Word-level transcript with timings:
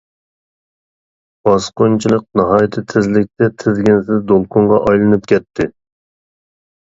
باسقۇنچىلىق 1.47 2.25
ناھايىتى 2.41 2.83
تېزلىكتە 2.93 3.51
تىزگىنسىز 3.65 4.25
دولقۇنغا 4.33 4.81
ئايلىنىپ 4.89 5.31
كەتتى. 5.35 5.69